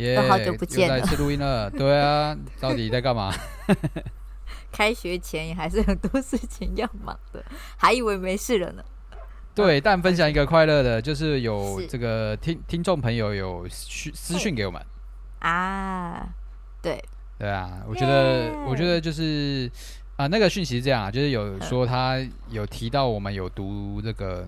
[0.00, 1.70] 耶、yeah，好久不见了，又再次录音了。
[1.70, 3.32] 对啊， 到底在干嘛？
[4.72, 7.44] 开学前也还是很多事情要忙的，
[7.76, 8.82] 还以为没事了呢。
[9.54, 14.80] 对，但分享一个快乐的，就是有这个听听众朋友有讯私讯给我们
[15.40, 16.28] 啊，
[16.80, 17.02] 对。
[17.38, 18.64] 对啊，我觉得，yeah.
[18.68, 19.66] 我觉得就是
[20.16, 24.46] 啊、呃，那个讯息是这样啊，就是有说他有提到我们有读这个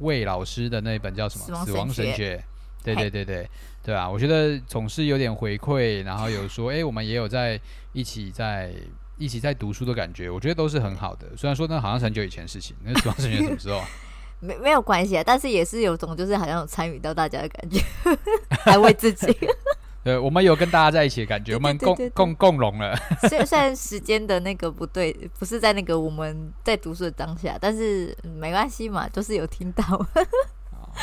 [0.00, 2.36] 魏老师的那本叫什么《死亡神学》，
[2.84, 3.50] 对对对对
[3.86, 7.60] 对啊，我觉得总是有点回馈，然后有说，哎，我们也有在
[7.92, 8.74] 一起在
[9.16, 11.28] 一起在读书的感觉，我觉得都是很好的。
[11.36, 13.80] 虽然说那好像是很久以前的事情，那《死亡神学》什么时候？
[14.42, 17.80] 没没有关系啊，但是也是有种就是好像有参与到大家的感觉，
[18.64, 19.32] 还为自己。
[20.02, 22.96] 对，我们有跟大家在一起的感觉，我们共共共融了。
[23.28, 29.84] 虽虽然时间的那个不对，不是在那个我们在读书的当下，但是没关系嘛，就是有听到。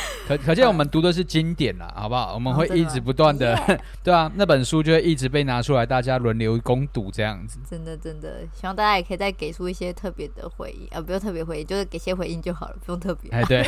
[0.26, 2.34] 可可见我们读的是经典啦，好不好？
[2.34, 7.58] 我们会一直不断的，哦、 对啊，那本书就会一直被拿出来，大家轮流攻读这样子。
[7.68, 13.30] 真的真的，希望大家也可以再给出一些特别的回应啊，不用特别回应，就是给些回应就好了，不用特别。
[13.30, 13.64] 哎，对，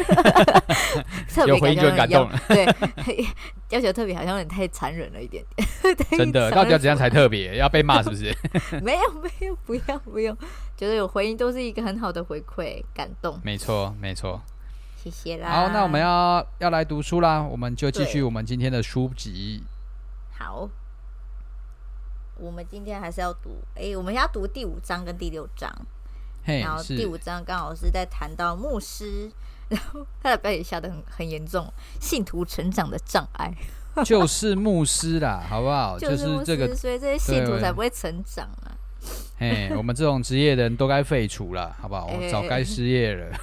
[1.47, 2.39] 有回应就感动了。
[2.49, 2.67] 对，
[3.71, 5.97] 要求特别好像有点太残忍了一点点。
[6.19, 7.57] 真的，到底要怎样才特别？
[7.57, 8.35] 要被骂是不是？
[8.83, 10.37] 没有没有，不要不用，
[10.77, 13.39] 觉得有回应都是一个很好的回馈，感动。
[13.43, 14.41] 没错没错。
[15.07, 15.49] 谢谢啦。
[15.49, 19.63] 好，那我们要要来读书啦，我们就继续我们今天的书籍。
[20.37, 20.69] 好，
[22.37, 25.71] 我们今天还是要读，哎、欸，我们要读第五章跟第六章。
[26.45, 29.31] 嘿，然后第五章刚好是在谈到牧师，
[29.71, 33.55] 然后他的标题下的很很严重，信徒成长的障碍。
[34.05, 35.97] 就是牧师啦，好不好？
[35.97, 38.75] 就是这个，所以这些信徒才不会成长啊。
[39.39, 42.07] 嘿，我们这种职业的人都该废除了，好不好？
[42.07, 43.39] 我 早该失业了。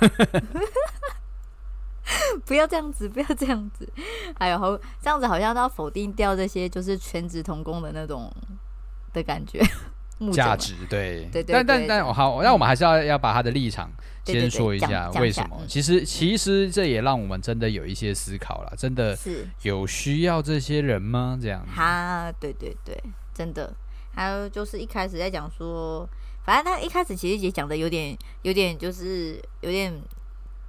[2.45, 3.87] 不要这样子，不要这样子，
[4.37, 8.31] 还有好这样子，好像都要否定掉这些就是全职童工的那种
[9.13, 9.63] 的感觉，
[10.33, 13.89] 价值对对对，但但但好，那我们还是要要把他的立场
[14.25, 15.61] 先说一下，为什么？
[15.67, 21.39] 其实其实这也让我们真的有一些思考了，真的是有需要这些人吗？
[21.41, 23.01] 这样哈，对对对，
[23.33, 23.73] 真的。
[24.13, 26.07] 还有就是一开始在讲说，
[26.45, 29.93] 反正他一开始其实也讲的有点有点就是有点。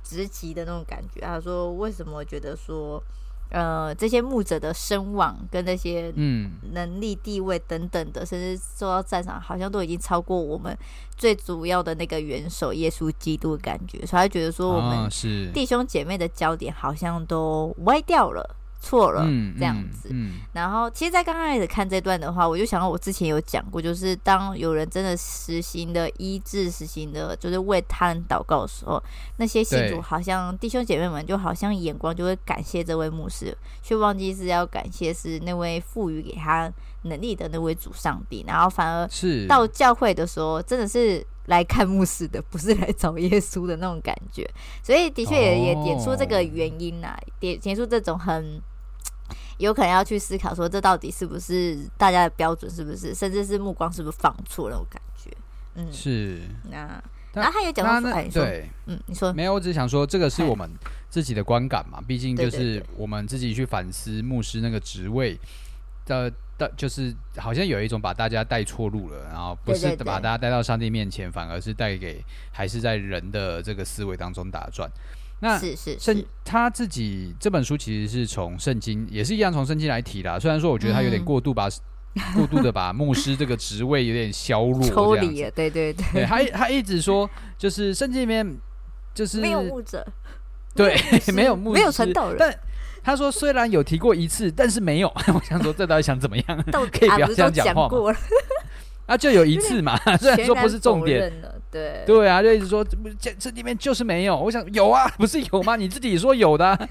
[0.05, 3.03] 直击的那种感觉，他说：“为什么觉得说，
[3.51, 6.53] 呃，这些牧者的声望跟那些嗯。
[6.73, 10.77] 能力、地位等等的，嗯、甚至受到赞赏，好像都已经超过我们
[11.17, 15.51] 最主要的那个元首耶稣基督的感觉，所以他觉得说，我们是。
[15.53, 19.23] 弟兄姐妹的焦点好像都歪掉了。”错了，
[19.59, 20.11] 这样子。
[20.11, 29.03] 嗯嗯嗯、然后，其实，在刚刚开始看这段的话，我就想到我之前有讲过，就是当有人真的实行的医治、实行的，就是为他人祷告的时候，
[29.39, 36.71] 那些信徒好像弟兄姐妹们就好像眼光就会感谢这位牧师，却忘记是要感谢是那位赋予给他
[37.05, 38.45] 能力的那位主上帝。
[38.47, 44.49] 然后，反而是到教会的时候，真的是来看牧师的，不是来找耶稣的那种感觉。
[44.83, 48.61] 所以，的确也也点出这个原因呐、啊，点点出这种很。
[49.59, 52.71] 有可能要去思考说，这到底是不是大家的标准？
[52.71, 54.79] 是不是，甚至是目光是不是放错了？
[54.79, 55.31] 我感觉？
[55.75, 56.43] 嗯，是。
[56.71, 57.03] 那
[57.33, 60.71] 然后他也讲到说，哎，对，嗯，你说没有，我只是想说，这个是我们
[61.11, 62.01] 自己的观感嘛。
[62.07, 65.37] 毕竟就是我们自己去反思牧师那个职位
[66.07, 74.89] 的的，就是好像有一种把大家带错路了，然后不是把大家带到上帝面前，反而是带给还是在人的这个思维当中打转。
[75.41, 87.29] 那是是圣他自己这本书其实是从圣经也是一样从圣经来提的，虽然说我觉得他有点过度把、嗯、 过度的把牧师这个职位有点削弱，抽离了，对对对，对他他一直说
[87.59, 88.57] 就是圣经里面
[89.13, 90.07] 就是没有牧者，
[90.75, 90.97] 对，
[91.35, 92.59] 没有牧师，没有传道人，但
[93.03, 96.65] 他说虽然有提过一次，但是没有， 我想说这到底想怎么样？
[96.91, 98.17] 可以不要这样讲话吗？
[99.07, 101.31] 啊，就有一次嘛，虽然说不是重点。
[101.75, 102.85] 对对啊，就一直说
[103.19, 104.37] 这这里面就是没有。
[104.37, 105.75] 我想有啊， 不是有吗？
[105.75, 106.89] 你自己说有的、啊。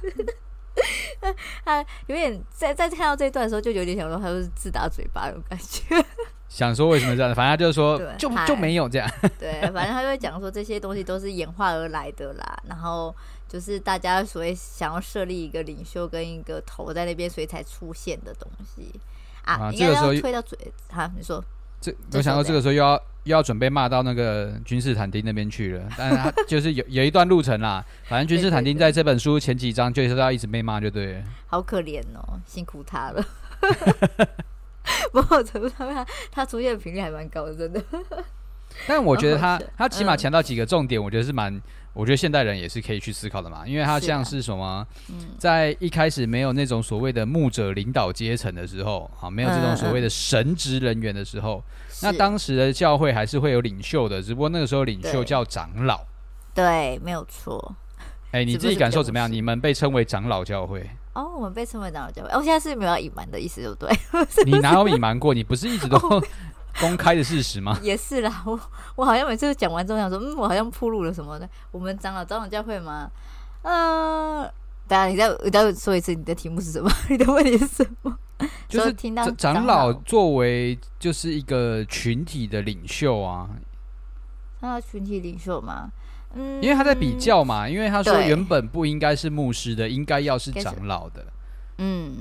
[1.64, 6.06] 他 有点在在看到这一段的时候，就有点想说他是自打嘴巴那种感觉。
[6.50, 7.34] 想说为什么这样？
[7.34, 9.10] 反正他就是说就就没有这样。
[9.40, 12.64] 对，反正他就会讲说这些东西都是演化而来的啦。
[12.68, 13.16] 然后
[13.48, 18.92] 就是大家所谓想要设立一个领袖跟一个头在那边，所以才出现的东西
[19.46, 19.54] 啊。
[19.54, 20.58] 啊，这个时候推到嘴，
[20.92, 21.44] 好，你说。
[21.82, 27.84] 这我想到这个时候又要又要准备骂到那个君士坦丁那边去了，但是他就是有有一段路程啦。
[28.08, 31.24] 反正君士坦丁在这本书前几章就是要一直被骂，就对了。
[31.48, 33.26] 好可怜哦，辛苦他了。
[35.12, 37.82] 不过程度上，他他出现的频率还蛮高的，真的。
[38.88, 41.62] 但我觉得他他起码强调几个重点，我觉得是蛮，
[41.94, 43.68] 我觉得现代人也是可以去思考的嘛。
[43.68, 44.86] 因为他像是什么，
[45.38, 51.64] 在一开始没有那种所谓的牧者领导阶层的时候，啊，没有这种所谓的神职人员的时候，
[52.02, 56.02] 那当时的教会还是会有领袖的，只不过那个时候领袖叫长老。
[56.54, 57.76] 对，没有错。
[58.32, 59.32] 哎，你自己感受怎么样？
[59.32, 60.90] 你们被称为长老教会。
[61.14, 62.30] 哦，我们被称为长老教会。
[62.30, 63.76] 哦，现在是没有要隐瞒的意思，对不
[64.26, 64.44] 对？
[64.52, 65.34] 你哪有隐瞒过？
[65.34, 65.98] 你不是一直都
[66.80, 67.78] 公开的事实吗？
[67.84, 68.60] 也是啦，我
[68.96, 71.48] 我好像每次讲完之后想说，嗯，我好像铺路了什么的。
[71.72, 73.10] 我们长老长老教会吗？
[73.62, 74.44] 呃，
[74.88, 76.92] 等下你再你再说一次，你的题目是什么？
[77.10, 78.18] 你的问题是什么？
[78.68, 83.48] 就是听到长老作为就是一个群体的领袖啊，
[84.60, 85.92] 长老群体领袖吗？
[86.34, 91.26] 嗯，因为他在比较嘛，因为他说原本不应该是牧师的，应该要是长老的。
[91.78, 92.18] 嗯，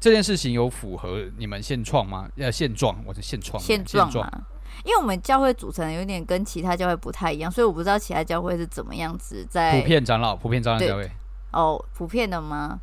[0.00, 2.26] 这件事情有符合你们现状吗？
[2.36, 4.42] 呃，现状，我是现状，现状嘛。
[4.82, 11.10] 因为我们教会组成有点跟其他教会不太一样，所以我不知道其他教会是怎么样子在普遍长老、普遍长老教会。
[11.52, 12.80] 哦，普遍的吗？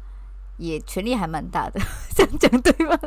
[0.57, 1.79] 也权力还蛮大的，
[2.15, 2.97] 这样讲对吗？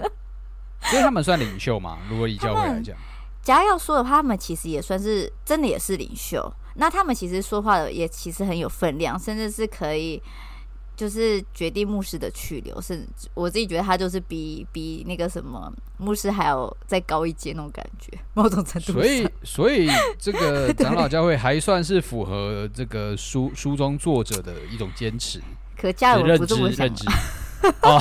[0.83, 1.99] 所以他们算领袖嘛？
[2.09, 2.97] 如果以教会来讲，
[3.43, 6.53] 假如要说的话，他们其实也算是真的也是领袖。
[6.75, 10.21] 那他们其实说话的也其实很有分量，甚至是可以
[11.01, 18.93] 就是决定牧师的去留，甚至我自己觉得他就是比比那个什么牧师还要再高一阶那种感觉，某种程度。
[18.93, 19.89] 所以， 所以
[20.19, 25.41] 这个长老教会还算是符合这个书书中作者的一种坚持。
[25.75, 26.87] 可加入不这么想。
[27.83, 27.99] 哦，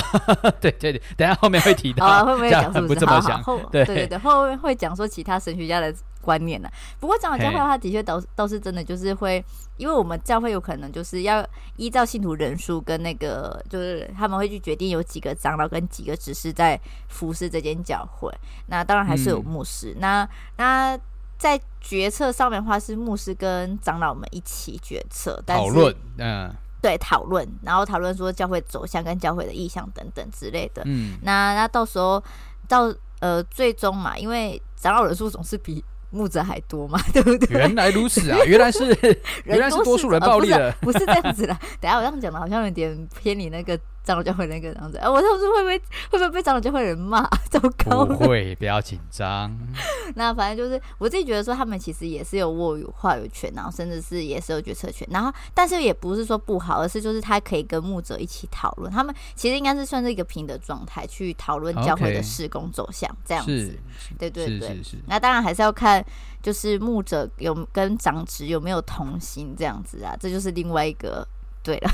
[0.59, 2.93] 对对对，等下后面会提到，啊、会不会讲是不是？
[2.93, 3.41] 不这么想？
[3.71, 6.69] 对对对，后面会讲说其他神学家的观念呢。
[7.00, 9.44] 不过长老教会的话，的确倒倒是真的，就是会，
[9.77, 11.45] 因为我们教会有可能就是要
[11.77, 18.33] 依照信徒人数跟那个，就是他们会去决定有几个长老跟几个执事在服侍这间教会。
[18.68, 19.94] 那当然还是有牧师。
[19.95, 21.00] 嗯、那那
[21.38, 25.95] 在决策上面的话，是牧师跟长老们一起决策讨论。
[26.18, 26.54] 嗯。
[26.81, 30.81] 对，讨论，然后讨论说教会走向跟教会的意向等等之类的。
[30.86, 32.24] 嗯，那那到时候
[32.69, 32.89] 到
[33.19, 37.57] 呃最终嘛，因为长老人数总是比牧者还多嘛， 对不对？
[37.57, 38.97] 原来如此啊，原来是
[39.45, 41.57] 原来是多数人暴力的，不是这样子的。
[41.79, 43.79] 等下我这样讲的好像有点偏离那个。
[44.09, 47.21] 长老教会那个样子，哎，我当时会不会会不会被长老教会人骂？
[47.47, 48.03] 糟糕！
[48.03, 49.56] 不会，不要紧张。
[50.15, 55.07] 那反正就是我自己觉得说，他们其实也是有握有话语权，然后甚至是也是有决策权。
[55.11, 58.91] 然后，但是也不是说不好，而是就是他可以跟牧者一起讨论。
[58.91, 63.77] 他们其实应该是算是一个平等状态去讨论教会的事工走向这样子。
[64.17, 66.03] 对对对，那当然还是要看，
[66.41, 71.27] 就是牧者有跟长职有没有同心这样子啊，这就是另外一个
[71.61, 71.91] 对了。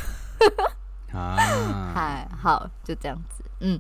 [1.15, 3.79] 啊，嗨，好，就这样子，嗯，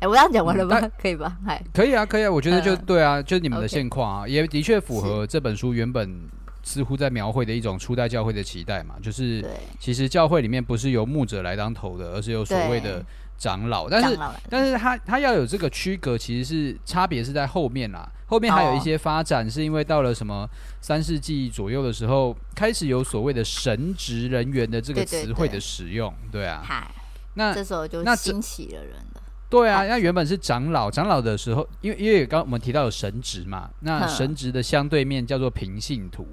[0.00, 0.78] 欸，我这样讲完了吗？
[0.82, 1.36] 嗯、可以吧？
[1.46, 6.28] 嗨，可以啊，可以啊，我觉得就对啊，就你们的现况啊也的确符合这本书原本
[6.64, 9.44] 似乎在描绘的一种初代教会的期待嘛，就是
[9.78, 13.04] 其实教会里面不是由牧者来当头的，而是有所谓的
[13.36, 18.10] 长老，但是但是他他要有这个区隔，其实是差别是在后面啦。
[18.26, 20.48] 后面还有一些发展，是因为到了什么
[20.80, 26.90] 三世纪左右的时候，开始有所谓的神职人员的这个词汇的使用，对，对，对，对啊。
[27.34, 29.22] 那这时候就兴起了人了。
[29.50, 36.26] 对啊，那原本是长老，长老的时候，因为因为刚刚我们提到有神职嘛，那神职的相对面叫做平信徒，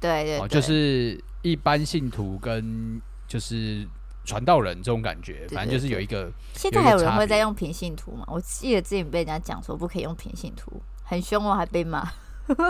[0.00, 3.86] 对对，对，就是一般信徒跟就是
[4.24, 6.30] 传道人这种感觉，反正就是有一个。
[6.54, 8.24] 现在还有人会在用平信图吗？
[8.28, 10.72] 我记得之前被人家讲说不可以用平信图。
[11.04, 12.10] 很凶哦，还被骂。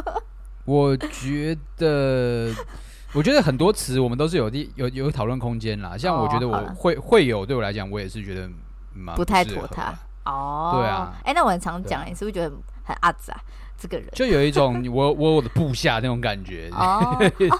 [0.65, 2.53] 我觉得，
[3.13, 5.97] 我觉得很多词我们都是有地有有讨论空间啦。
[5.97, 8.49] 像我觉得我会、哦、会有对我来讲，我也是觉得
[9.07, 9.95] 不，不太妥他
[10.25, 10.73] 哦。
[10.75, 12.51] 对啊，哎、欸，那我很常讲，你是不是觉得
[12.83, 13.41] 很阿杂？
[13.77, 17.51] 这个人就有一种我我我的部下那种感觉哦，哦，会有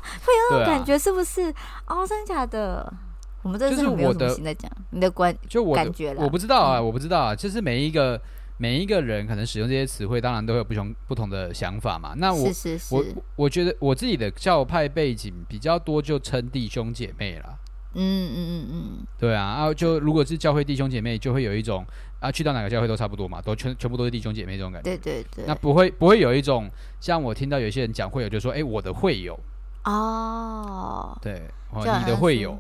[0.51, 1.51] 那种 感觉是不是？
[1.85, 2.91] 啊、哦，真的假的？
[3.45, 8.21] 我们这是没有什么心在讲你的观，就我的感觉了我不知道啊，我不知道啊，就是每一个。
[8.57, 12.15] 每一个人可能使用这些词汇，当然都会有不同不同的想法嘛。
[12.17, 12.49] 那我
[12.93, 17.59] 我我觉得我自己的教派背景比较多，就称弟兄姐妹啦。
[17.95, 21.85] 嗯嗯嗯嗯，对啊，然后就如果是教会弟兄姐妹，就会有一种
[22.21, 24.89] 啊，去到哪个教会都差不多嘛，都全全部都是弟兄姐妹这种感觉。
[24.89, 25.45] 对对对。
[25.49, 26.71] 那不会不会有一种
[27.01, 29.37] 像我听到有些人讲会友，就说哎、欸，我的会友
[29.83, 32.57] 哦，对，哦，你的会友。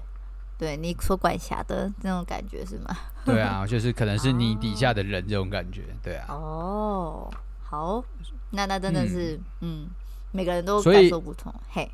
[0.58, 2.96] 对你所管辖的那种感觉是吗？
[3.25, 6.26] 对啊，就是可能是你底下的人这种感觉，对啊。
[6.28, 7.30] 哦，
[7.62, 8.04] 好，
[8.50, 9.90] 那那真的是，嗯，嗯，
[10.32, 11.52] 每个人都感受不同。
[11.70, 11.90] 嘿，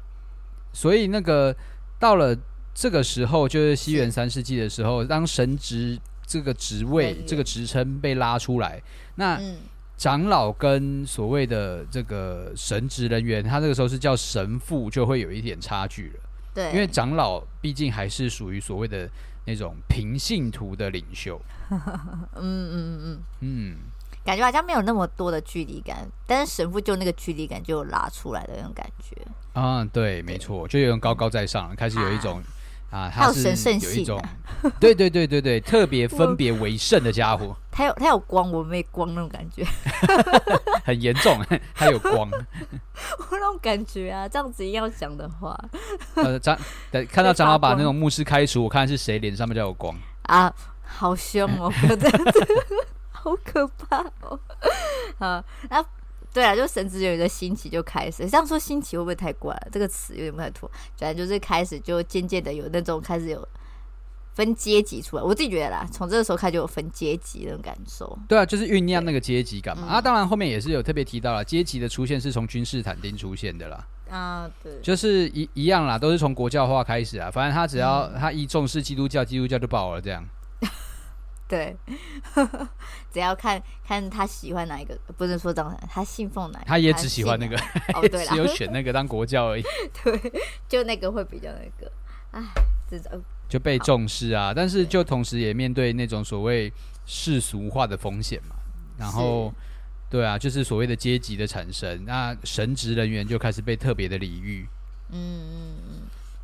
[0.73, 1.55] 所以那个
[1.99, 2.37] 到了
[2.75, 8.83] 这个时候，就是西元三世纪的时候，当神职这个职位、这个职称被拉出来，
[9.17, 9.37] 那。
[9.37, 9.57] 嗯
[10.00, 16.21] 长老跟所谓的这个神职人员，他这个时候是叫神父，就会有一点差距了。
[16.54, 19.09] 对，因为长老毕竟还是属于所谓的
[19.47, 21.40] 那种平信徒的领袖。
[21.71, 21.80] 嗯
[22.35, 23.76] 嗯嗯嗯嗯，
[24.25, 29.16] 感觉好像没有那么多的距离感，但是神父就那个距离感就拉出来的那种感觉。
[29.54, 32.38] 嗯，对，没错，就有种高高在上，开始有一种。
[32.38, 32.45] 啊
[32.90, 34.04] 啊，他是有神圣性，
[34.80, 37.56] 对对对对对，特别分别为圣的家伙。
[37.70, 39.64] 他有他有光，我没光那种感觉，
[40.85, 41.40] 很严重。
[41.75, 45.56] 他有光， 我那种感觉啊，这样子硬要讲的话，
[46.16, 46.59] 呃，张
[47.11, 52.47] 看到张老把那种牧师开除，我看是谁脸上面就有光啊，好凶哦，这样子，
[53.12, 54.38] 好可怕哦，
[55.18, 55.85] 啊，那。
[56.33, 58.29] 对啊，就神职人员的兴起就开始。
[58.29, 59.69] 这样说兴起会不会太怪了？
[59.73, 60.71] 这个词有点不太妥。
[60.97, 63.49] 反正就是开始，就渐渐的有那种开始有
[64.35, 65.23] 分阶级出来。
[65.23, 68.17] 我自己觉得啦，从这个时候开始就有分阶级那种感受。
[68.29, 69.87] 对啊，就是酝酿那个阶级感嘛。
[69.89, 73.87] 啊，当然后面也是有特别提到了阶级的出现是从君士坦丁出现的啦。
[74.09, 77.31] 啊，对，就是一一样啦，都是从国教化开始啊。
[77.31, 80.25] 反正他只要他一重视基督教，基督教就爆了这样。
[81.50, 81.76] 对，
[83.12, 87.57] 只要看看他喜欢哪一个，不是说这样，他信奉哪一个，他也只喜欢那个，
[87.95, 89.62] 哦， 只有选那个当国教而已。
[90.04, 90.33] 对，
[90.69, 91.90] 就那个会比较那个，
[92.30, 92.40] 哎，
[92.88, 93.21] 这种。
[93.49, 96.73] 就被重视啊，但是就同时也面对那种所谓
[97.04, 98.54] 世俗化的风险嘛。
[98.97, 99.52] 然后，
[100.09, 104.69] 对啊，就是所谓的阶级的产生，那神职人员就开始被特别的礼遇。
[105.11, 106.02] 嗯嗯嗯。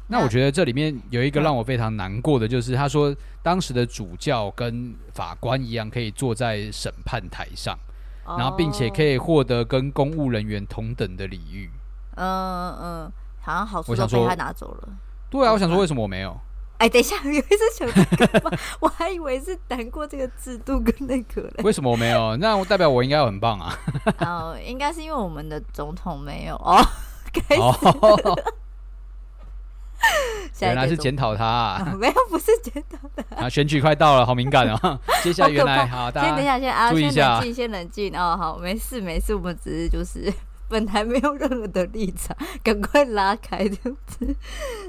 [0.08, 7.76] 那我觉得这里面有一个让我非常难过的，就是他说当时的主教跟法官一样，可以坐在审判台上，
[8.24, 11.70] 然后并且可以获得跟公务人员同等的礼遇。
[12.14, 14.88] 嗯嗯，好像好处都被他拿走了。
[15.28, 16.38] 对啊，我想说为什么我没有？
[16.78, 18.58] 哎，等一下，你是想这个吗？
[18.80, 21.64] 我还以为是谈过这个制度跟那个嘞。
[21.64, 22.36] 为什么我没有？
[22.36, 23.74] 那代表我应该很棒啊。
[24.20, 26.78] 哦，应该是因为我们的总统没有哦。
[27.32, 27.62] 开始。
[30.60, 33.44] 原来是检讨他，啊，没有，不是检讨他。
[33.44, 35.00] 啊，选举快到了，好敏感哦。
[35.22, 38.36] 接下来原来好，大家先等一下，先啊，先冷静，先冷静哦。
[38.38, 40.32] 好，没事没事，我们只是就是
[40.68, 44.34] 本来没有任何的立场，赶快拉开这样子。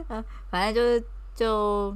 [0.07, 1.03] 啊，反正就是
[1.36, 1.93] 就，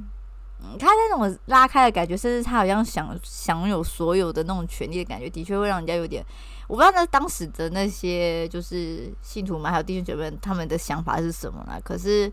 [0.62, 6.22] 嗯，他那种拉开的感觉，甚至他好像想享有所有的那种权利的感觉，的确会让人家有点，
[6.68, 11.80] 我不知道那当时的那些就是信徒们还有弟兄姐妹们他们的想法是什么啦。
[11.82, 12.30] 可是。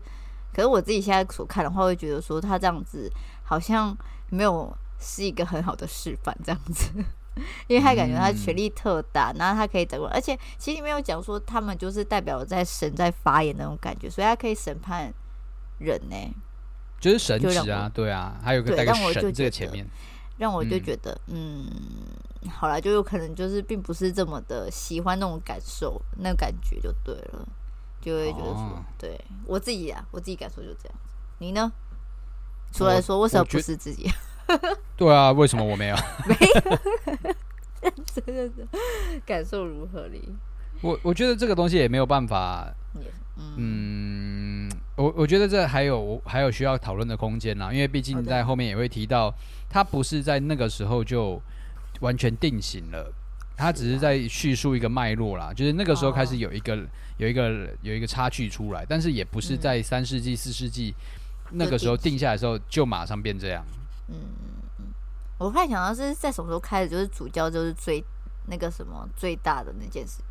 [0.52, 3.10] 可是我自己现在所看的话，会觉得说他这样子
[3.42, 3.96] 好像
[4.28, 6.90] 没有是一个很好的示范，这样子，
[7.68, 15.12] 因为他感觉他权力特大，然后他可以掌握，而且其实里面有讲说他们就是代表在神在发言那种感觉，所以他可以审判
[15.78, 16.34] 人呢、欸，
[16.98, 19.86] 就是神职啊，对啊，还有个带个神这个前面，
[20.36, 21.66] 让我就觉得，嗯，
[22.42, 27.48] 嗯好了，就有可能就是并不是这么的喜欢那种感受，那感觉就对了。
[28.00, 31.10] 就会觉得说，哦、对我自己啊，我自己感受就这样子。
[31.38, 31.70] 你呢？
[32.72, 34.10] 出来说，为什么不是自己？
[34.96, 35.96] 对啊，为什么我没有？
[36.26, 38.66] 没有，真的是
[39.26, 40.28] 感受如何哩？
[40.80, 42.72] 我我觉得这个东西也没有办法。
[43.36, 49.34] 嗯，嗯我我觉得这还有还有需要讨论的空间啦，因为毕竟在后面也会提到，
[49.68, 51.40] 它不是在那个时候就
[52.00, 53.12] 完全定型了。
[53.60, 56.86] 他只是在叙述一个脉络啦，就是那个时候开始有一个、哦、
[57.18, 60.94] 有一个有一个差距出来，但是也不是在三世纪、四世纪
[61.50, 63.62] 那个时候定下来的时候就马上变这样。
[64.08, 64.16] 嗯
[64.78, 64.86] 嗯，
[65.36, 68.02] 我会想到是在什么时候开始，就是主教就是最
[68.46, 70.22] 那个什么最大的那件事，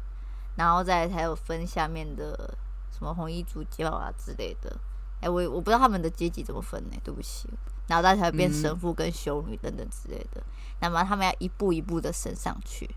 [0.56, 2.58] 然后再才有分下面的
[2.92, 4.76] 什么红衣主教啊之类的。
[5.22, 6.98] 哎、欸，我我不知道他们的阶级怎么分呢？
[7.04, 7.48] 对不起。
[7.88, 10.44] 然后大家才会变神父跟修女等等之类的，嗯、
[10.82, 12.90] 那么他们要一步一步的升上去。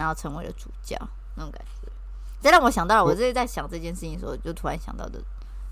[0.00, 0.96] 然后成为了主教，
[1.36, 1.92] 那种感觉，
[2.40, 3.04] 这让我想到了。
[3.04, 5.22] 我这是在想这件事情的时候，就突然想到的。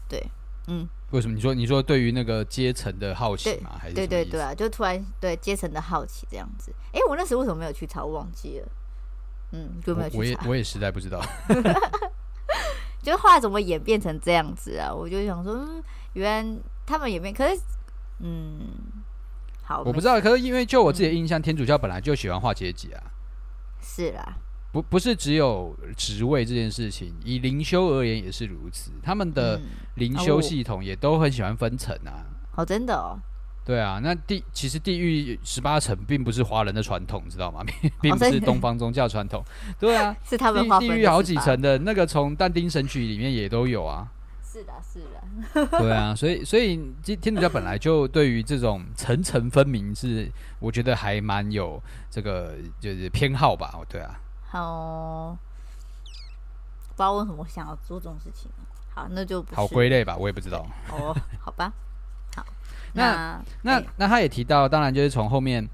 [0.07, 0.23] 对，
[0.67, 1.35] 嗯，为什么？
[1.35, 3.71] 你说，你说对于那个阶层的好奇吗？
[3.81, 6.71] 还是对对对啊，就突然对阶层的好奇这样子。
[6.93, 8.05] 哎，我那时候为什么没有去查？
[8.05, 8.69] 我忘记了。
[9.53, 10.19] 嗯，就没有去查。
[10.19, 11.23] 我也我也实在不知道。
[13.03, 14.93] 就后来怎么演变成这样子啊？
[14.93, 15.83] 我就想说，嗯，
[16.13, 17.59] 原来他们演变，可是，
[18.19, 18.61] 嗯，
[19.63, 20.21] 好，我不知道。
[20.21, 23.03] 可是因为就我自己的印象，嗯、天主教本来就喜欢画阶级啊。
[23.81, 24.37] 是啦，
[24.73, 28.91] 不不是只有职位这件事情，以灵修而言也是如此。
[29.03, 29.61] 他们的
[29.95, 32.25] 灵修系统也都很喜欢分层啊。
[32.57, 33.19] 哦，真的哦。
[33.65, 37.63] 对啊，那地其实地狱十八层并不是华人的传统，知道吗？
[38.01, 39.45] 并不是东方宗教传统。
[39.79, 44.11] 对啊， 是他们地地狱好几层的那个，从但丁神曲里面也都有啊。
[44.51, 45.79] 是的，是的。
[45.79, 53.79] 对啊，所以所以天主教本来就对于这种层层分明是，我觉得还蛮有这个就是偏好吧。
[53.89, 54.19] 对啊。
[54.51, 55.37] 好，
[56.05, 58.51] 不知道为什么我想要做这种事情。
[58.95, 60.67] 好，那就不好归类吧，我也不知道。
[60.91, 61.71] 哦，好吧。
[62.35, 62.45] 好
[62.95, 65.67] 那那那他也提到，当然就是从后面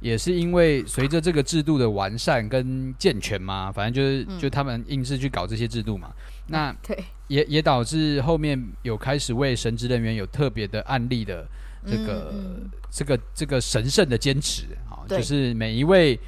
[0.00, 6.12] 也是因为随着这个制度的完善跟健全嘛，反正就是、嗯、就他们硬是去搞这些制度嘛。
[6.48, 11.46] 那 对也也导致后面有开始为神职人员有特别的案例的
[11.86, 16.18] 这个、嗯、这个这个神圣的坚持啊，就是每一位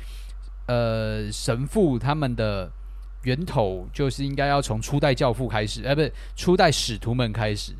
[0.66, 2.71] 呃神父他们的
[3.25, 7.75] 源头就是应该要从初代教父开始，呃，不是初代使徒们开始。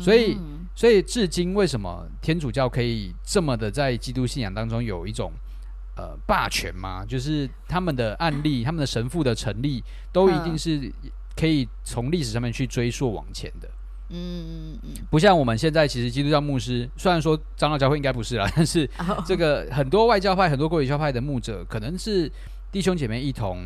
[0.00, 0.34] 所以，
[0.74, 5.30] 所以至今为什么天主教可以这么的在基督信仰当中有一种
[5.94, 7.04] 呃霸权吗？
[7.04, 10.90] 就是他们的案例，他们的神父的成立，都一定是
[11.36, 13.68] 可以从历史上面去追溯往前的。
[14.10, 18.88] 嗯嗯嗯，不像我们现在，其实基督教牧师虽然说长老教会应该不是啦，但是
[19.26, 22.30] 这个很多外教派、很多国语教派的牧者，可能是
[22.70, 23.58] 弟兄姐妹一同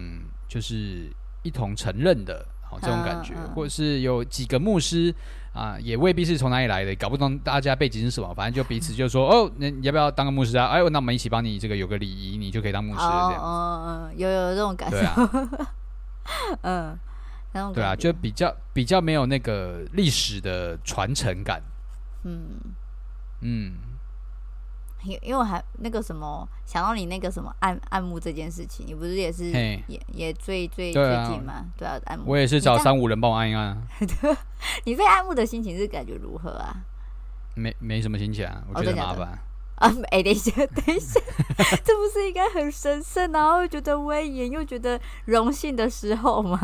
[0.48, 1.10] 就是
[1.42, 5.14] 一同承认的，好这种感觉，或者是有几个牧师。
[5.54, 10.66] 啊，也未必是从哪里来的，搞不懂大家背景是什么，反正就彼此就说哦，那你要不要当个牧师啊？
[10.66, 13.42] 哎，那我们一起帮你这个有个礼仪，你就可以当牧师这样。
[13.42, 15.00] 嗯嗯，有有这种感觉。
[15.00, 15.30] 对啊，
[16.62, 16.98] 嗯，
[17.74, 21.62] 对啊，就比较比较没有那个历史的传承感。
[22.24, 22.60] 嗯
[23.40, 23.74] 嗯。
[25.04, 31.64] 因因为我还那个什么想到你那个什么按按摩这件事情，你不是也是也也最最最近吗？
[31.76, 33.80] 对啊，按摩我也是找三五人帮我按一按。
[34.84, 36.74] 你被按摩的心情是感觉如何啊？
[37.54, 39.38] 没没什么心情啊，我觉得麻烦
[39.78, 39.92] 啊。
[40.10, 41.20] 哎，等一下， 等一下，
[41.84, 46.58] 这不是应该很神圣，然后又觉得威严，又觉得荣幸的时候吗？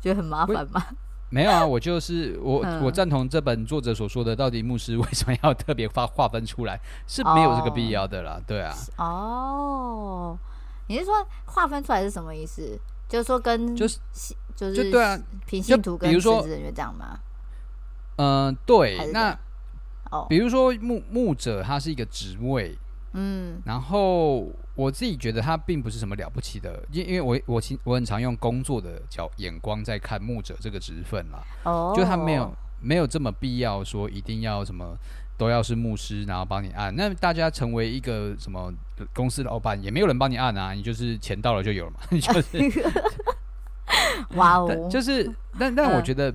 [0.00, 0.84] 觉得很麻烦吗？
[1.32, 8.74] 没有啊，我就是我，嗯、我赞同这本作者所说的，到底牧师为什么要特别划划分出来，是没有这个必要的啦，哦、对啊。
[8.98, 10.38] 哦，
[10.88, 12.76] 你是说划分出来是什么意思？
[13.08, 13.98] 就是说跟就是
[14.56, 17.18] 就是就对啊，平信徒跟神职人员这样吗？
[18.16, 19.36] 嗯、呃，对，那
[20.10, 22.76] 哦，比如说牧牧者他是一个职位。
[23.12, 24.46] 嗯，然后
[24.76, 34.96] 我自己觉得他并不是什么了不起的，因因为我我我很常用工作的角眼光在看牧者这个职分啦，哦，就他没有没有这么必要说一定要什么
[35.36, 38.72] 都要是牧师然后帮你按，那大家成为一个什么
[39.12, 42.58] 公司老板也没有人帮你按啊，你就是钱到了就有了嘛，你 就是
[44.38, 46.32] 哇哦，就是但但我觉得，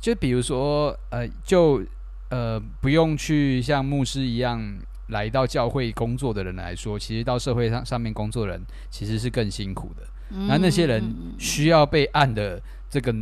[0.00, 1.82] 就比如说呃就
[2.30, 4.78] 呃不用去像牧师一样。
[5.10, 10.04] 来到教会工作的人来说，其实到社会上上面工作的人其实是更辛苦的。
[10.46, 11.02] 那、嗯、那些人
[11.36, 13.12] 需要被按的这个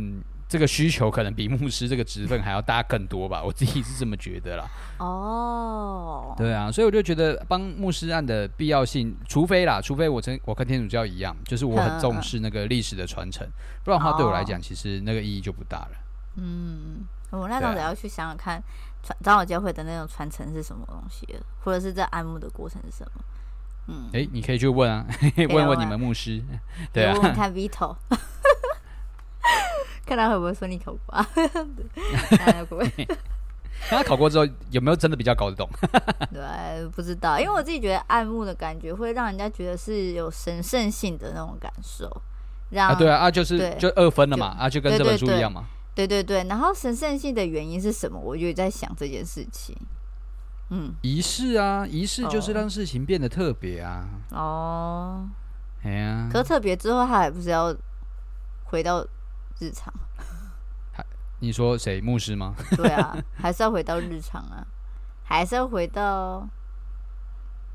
[0.47, 3.41] 这个需求，可能比牧师这个职分还要大更多吧？
[3.43, 4.69] 我自己是这么觉得啦。
[4.99, 13.47] 哦，对啊，所以我就觉得帮牧师按的必要性，除非啦，除非我跟我跟天主教一样，就是我很重视那个历史的传承，
[13.83, 15.91] 不然的话对我来讲，其实那个意义就不大了。
[16.35, 18.61] 嗯，我那时候要去想想看。
[19.03, 21.27] 传长老教会的那种传承是什么东西，
[21.63, 23.21] 或者是在按摩的过程是什么？
[23.87, 25.05] 嗯，哎、欸，你可以去问啊，
[25.49, 26.43] 问问你们牧师，
[26.93, 27.95] 对啊，问看 Vito，
[30.05, 31.27] 看他会不会说你考过啊？
[33.87, 35.67] 看他考过之后有没有真的比较搞得懂？
[36.31, 42.21] 对，不知道，因为我自己觉得按摩的感觉会让人家觉得是有神圣性的那种感受，
[42.69, 45.65] 让啊，对啊，啊，就是就二分了嘛，啊，就跟这本书一样嘛。
[45.99, 48.17] 对对对，然后神圣性的原因是什么？
[48.17, 49.75] 我就在想这件事情。
[50.69, 54.07] 嗯，仪式啊，仪式就是让事情变得特别啊。
[54.31, 55.27] 哦，
[55.83, 57.75] 哎呀，可特别之后，他还不是要
[58.63, 59.05] 回到
[59.59, 59.93] 日常？
[61.39, 61.99] 你说谁？
[61.99, 62.55] 牧师吗？
[62.77, 64.65] 对啊， 还是要回到日常啊，
[65.23, 66.47] 还是要回到……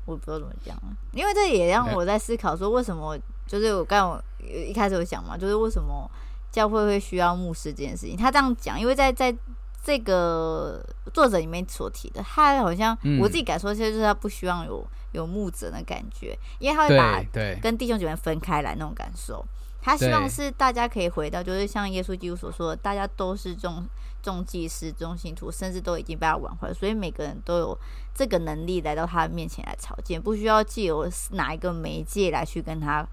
[0.05, 3.15] 我不知道怎么讲啊，因为这也让我在思考说，为什么？
[3.45, 6.09] 就是我刚我一开始有讲嘛，就是为什么？
[6.55, 9.35] 教会会需要牧师这件事情，他这样讲，因为在在
[9.83, 10.81] 这个
[11.13, 17.21] 作者里面所提的，他好像我自己感受，就是他不希望有有牧者的感觉，因为他会把
[17.61, 19.45] 跟弟兄姐妹分开来那种感受。
[19.81, 23.85] 他希望是大家可以回到，就是像耶稣基督所说的，大家都是众
[24.23, 27.77] 众祭司、众信徒，甚至都已经被他挽回，所以每个人都有
[28.13, 33.05] 这个能力来到他面前来朝见，不需要借由哪一个媒介来去跟他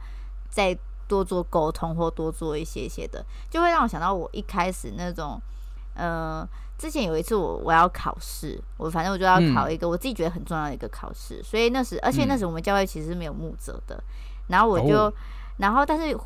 [0.48, 0.78] 在。
[1.12, 5.38] 多做沟通或多做一些些的，就会让我想到我一开始那种
[5.94, 6.48] 呃，
[6.78, 14.02] 之前有一次我我要考试，我反正我就要考一个我自己觉得很重要的一个考试，嗯、所以那时而且那时我们教会其实是没有牧者的，
[14.48, 15.12] 然后我就，哦、
[15.58, 16.16] 然后但是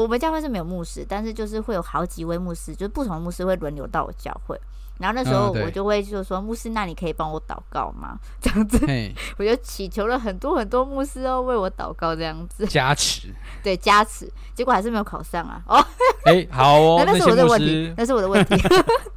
[0.00, 4.58] 我们教会是没有牧师，但是就是会有好几位牧师，就是不同的牧师会轮流到我教会。
[4.98, 8.18] 然后那时候我就会就说，牧师，那你可以帮我祷告吗？
[8.40, 8.78] 这样子，
[9.36, 13.28] 我就祈求了很多很多牧师哦，为我祷告这样子加持，
[13.62, 15.62] 对加持，结果还是没有考上啊！
[15.66, 15.84] 哦，
[16.24, 18.54] 哎，好哦， 那是我的问题，那是我的问题，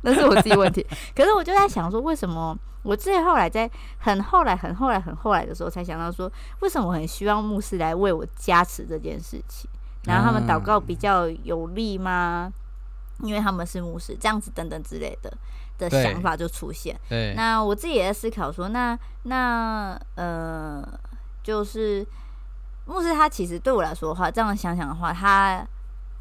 [0.01, 0.85] 那是我自己问题。
[1.15, 6.29] 可是我就在想说，为什么我最后来在很后来、很后来、很后来的时候才想到说，
[6.61, 9.69] 为什么我很希望牧师来为我加持这件事情？
[10.05, 12.51] 然后他们祷告比较有力吗？
[13.21, 15.31] 因为他们是牧师，这样子等等之类的。
[15.77, 16.97] 的想法就出现。
[17.09, 20.81] 对，那我自己也在思考说，那那呃，
[21.43, 22.07] 就是
[22.85, 25.67] 牧师他其实对我来说的话，这样想想的话，他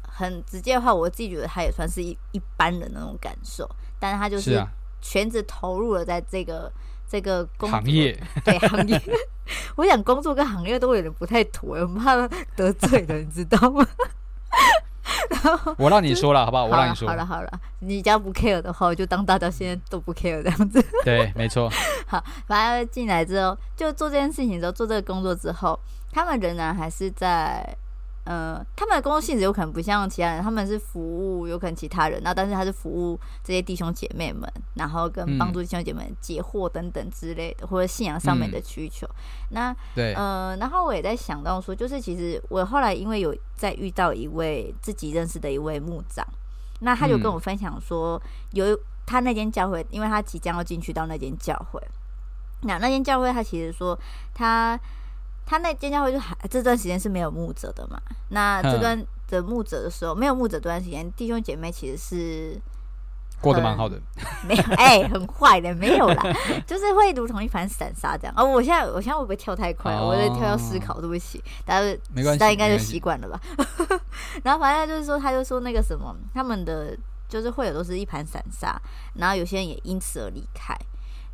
[0.01, 3.65] 很直接的话，我自己觉得他也算是一一般人的那种感受，
[3.97, 4.61] 但是他就是
[5.01, 6.69] 全职投入了在这个
[7.07, 9.01] 这个工行业， 对行业。
[9.75, 12.15] 我想工作跟行业都有点不太妥，我怕
[12.55, 13.85] 得罪的，你知道吗？
[15.29, 16.65] 然后我让你说了，好不好？
[16.65, 17.07] 我让你说。
[17.07, 20.83] 好了好了，你只要不 care 的话，我就当大家现在都不 care 这样子。
[21.03, 21.69] 对，没错。
[22.07, 25.79] 好，反正进来之后，就做这件事情之后，做这个工作之后，
[26.11, 27.77] 他们仍然还是在。
[28.25, 39.05] 呃，他们的工作性质有可能不像其他人，他们是服务有可能其他人，那但是他是服务这些弟兄姐妹们，然后跟帮助弟兄姐妹们解惑等等之类的，嗯、或者信仰上面的需求。
[39.05, 39.13] 嗯、
[39.51, 46.25] 那对，呃，然后我也在想到说，就是其实我后来因为有在遇到一位自己认识的一位牧长，
[46.79, 48.19] 那他就跟我分享说，
[48.53, 51.79] 有他那间教会，因为他即将要进去到那间教会，
[52.63, 53.95] 那那间教会他其实说
[54.33, 54.79] 他。
[55.45, 58.01] 他那间教会就还这段时间是没有牧者的嘛？
[58.29, 62.61] 那这段的牧者的时候，没有牧者这段时间，弟兄姐妹其实是
[63.41, 63.99] 过得蛮好的，
[64.47, 66.23] 没有 哎、欸，很坏的，没有啦，
[66.65, 68.33] 就是会如同一盘散沙这样。
[68.35, 69.93] 哦，我现在我现在会不会跳太快？
[69.93, 73.39] 哦、我在跳要思考，对不起，大家没关系，大家应该就习惯了吧。
[74.43, 76.97] 然后反正就是说，他就说那个什么，他们的
[77.29, 78.81] 就是会有都是一盘散沙，
[79.15, 80.75] 然后有些人也因此而离开。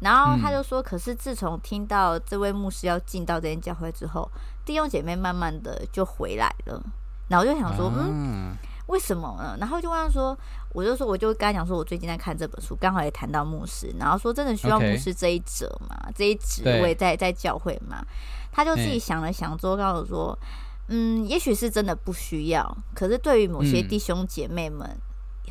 [0.02, 4.28] 然后他就说：“可是自从听到这位牧师要进到这间教会之后，
[4.66, 6.84] 弟兄姐妹慢慢的就回来了。
[7.30, 8.56] 然后我就想说，嗯，
[8.88, 9.56] 为什么呢？
[9.60, 10.36] 然后就问他说，
[10.74, 18.04] 我就说，我就跟他讲说，我最近在看这本书，刚好也谈到牧师，然后说真的需要牧师这一者嘛.这一职位在在教会嘛？
[18.52, 20.40] 他就自己想了想之后，告诉我说，
[20.88, 24.90] 嗯，也许是真的不需要，可是对于某些弟兄姐妹们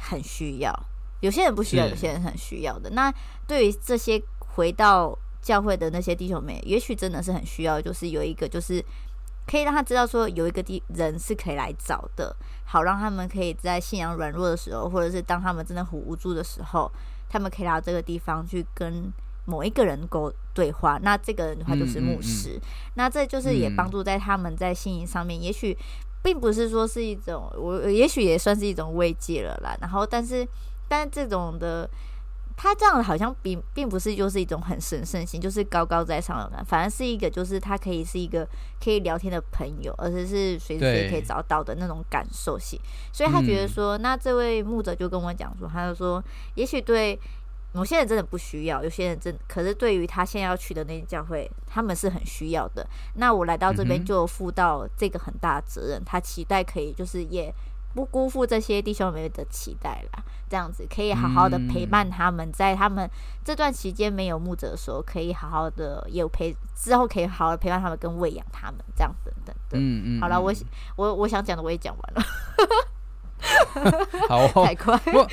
[0.01, 0.75] 很需要，
[1.21, 2.91] 有些人不需要，有些人很需要的。
[2.91, 3.15] 那
[3.47, 4.21] 对于这些。”
[4.55, 8.85] 回到教会的那些弟兄们，也许真的是很需要，就是有一个，就是
[9.47, 12.35] 可以让他知道说，有一个地人是可以来找的，
[12.67, 16.91] 好让他们可以在信仰软弱的时候，或者是当他们真的很无助的时候，
[17.29, 19.11] 他们可以来到这个地方去跟
[19.47, 20.99] 某一个人沟对话。
[21.03, 25.77] 那这个人的话就是牧师，嗯嗯嗯，那这就是也帮助在他们在信仰上面，也许
[26.23, 29.75] 并不是说是一种，我也许也算是一种慰藉了啦。
[29.81, 30.47] 然后，但是，
[30.87, 31.89] 但是这种的。
[32.63, 38.47] 他这样好像并并不是就是一种很神圣性，就是高高在上的感，反而是一个就是他可以是一个
[38.85, 42.79] 可以聊天的朋友，而且是随时随地可以找到的那种感受性。
[43.15, 46.23] 所以他觉得说，那这位牧者就跟我讲说，他就说，
[46.55, 47.19] 也许对
[47.73, 52.87] 某些人真的不需要，有些人真，可是对于他现在要去的那间教会，他们是很需要的。
[53.15, 57.51] 那我来到这边就负到这个很大的责任，他期待可以就是也。
[57.95, 63.09] 不辜负这些弟兄妹妹的期待啦，这样子可以好好的陪伴他们，在他们
[63.45, 69.79] 这段期间没有牧者的时候，可以好好的有陪，之后可以好好的陪伴他们跟喂养他们，这样等等的。
[69.79, 70.21] 嗯嗯。
[70.21, 70.53] 好了，我
[70.97, 72.23] 我我想讲的我也讲完了。
[74.29, 75.01] 好， 太快。
[75.13, 75.27] 我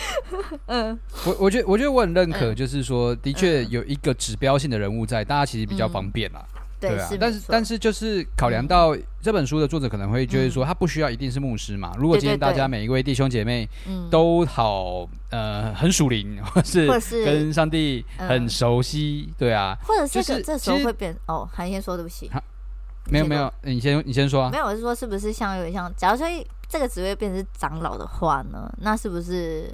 [0.67, 6.43] 嗯，我我觉得我觉得我很认可，就是说，的确有一个指标性的人物在，大家其实比较方便啦。
[6.79, 11.91] 对啊，但是但是就是考量到这本书的作者可能会就是说他不需要一定是牧师嘛。
[11.97, 13.67] 如果今天大家每一位弟兄姐妹
[14.11, 16.87] 都好呃很属灵，或是
[17.25, 22.29] 跟上帝很熟悉，对啊，或者是这个这时候会变哦，韩先说对不起，
[23.09, 24.49] 没有没有，你先你先说啊。
[24.51, 26.27] 没有，我是说是不是像有点像，假如说
[26.69, 29.73] 这个职位变成长老的话呢，那是不是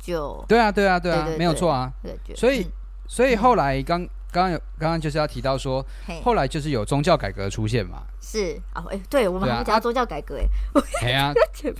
[0.00, 1.92] 就对啊对啊对啊，没有错啊。
[2.36, 2.64] 所以
[3.08, 4.08] 所以后来刚。
[4.30, 5.84] 刚刚有，刚刚就是要提到说，
[6.22, 8.02] 后来就是有宗教改革出现嘛。
[8.20, 10.46] 是啊，哎，对我们还没讲到宗教改革哎。
[11.00, 11.32] 对啊，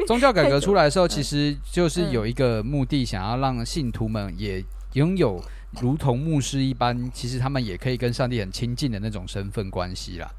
[0.06, 5.42] 宗教改革出来的时候，其实就是有一个目的，想要让信徒们也拥有
[5.80, 10.30] 如同牧师一般，其实他们也可以跟上帝很亲近的那种身份关系啦。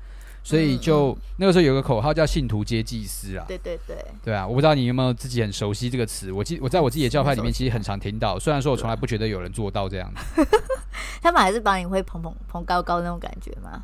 [0.44, 3.46] 所以就、那个时候有个口号叫“信徒皆祭司”啊。
[3.48, 6.32] 对对对，对啊，我不知道你有没有自己很熟悉这个词。
[6.32, 10.48] 我记我在我自己的教派里面其实很常听到，虽然说我从来不觉得有人做到这样子。
[11.22, 13.84] 他们还是把你会捧捧捧高高那种感觉吗？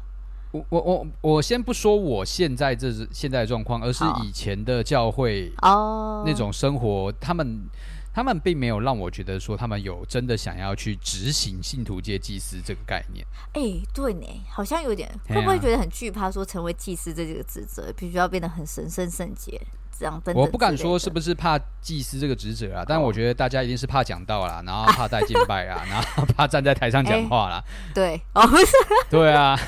[0.52, 7.68] 我我我我先不说我现在这是现在的状况，而是以前的教会哦那种生活，他们。
[8.16, 13.26] 他们并没有让我觉得说他们有真的想要去执行信徒界祭司这个概念。
[13.52, 16.32] 哎、欸，对呢，好像有点，会不会觉得很惧怕？
[16.32, 19.60] 说成为祭司这几个职责，必须要变得很神圣圣洁，
[20.00, 20.22] 这样。
[20.34, 27.62] 我不敢说是不是怕祭司这个职责啊，但我觉得大家一定是怕讲道啦， 然后怕带敬拜啊， 然后怕站在台上讲话啦。
[27.68, 28.72] 欸、对， 哦，不是，
[29.10, 29.60] 对啊，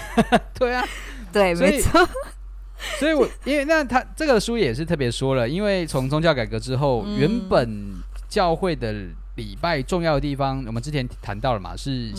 [0.58, 0.88] 对啊，
[1.34, 2.08] 对，没错。
[3.00, 7.98] 所以我因为那他这个书也是特别说了，因为从宗教改革之后，嗯、原本。
[8.28, 8.94] 教会的
[9.36, 12.12] 礼拜重要的地方，我们之前谈到了嘛，是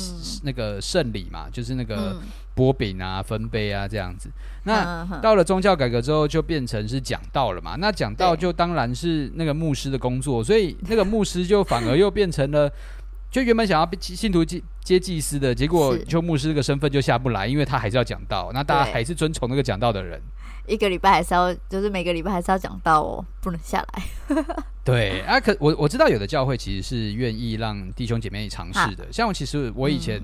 [0.43, 2.17] 那个圣礼嘛，就是那个
[2.55, 4.31] 波饼啊、分杯啊这样子。
[4.65, 7.77] 那到了宗教改革之后，就变成是讲道了嘛。
[7.79, 12.71] 那讲道就当然是那个牧师的工作，所以那个牧师就反而又变成了，
[13.31, 20.21] 就原本想要被信徒接接祭司的，结果就牧师这个身份就下不来，因为他还是要讲道，那大家还是遵从那个讲道的人。
[20.67, 24.45] 一个礼拜还是要，就是每个礼拜还是要讲道哦，不能下来。
[24.89, 29.07] 对啊，可我我知道有的教会其实是愿意让弟兄姐妹尝试的。
[29.13, 30.19] 像我其实我以前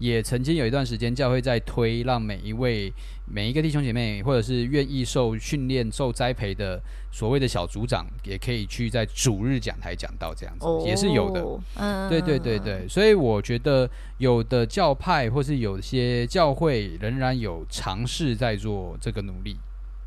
[0.00, 2.92] 也曾经有一段时间，教会在推让每一位
[3.32, 11.46] 每一个弟兄姐妹，或者是愿意受训练、受栽培的所谓的小组长，也可以去在主日讲台讲到这样子，哦、也是有的。
[11.76, 19.56] 嗯，对对对对，所以我觉得有的教派或是有些教会仍然有尝试在做这个努力。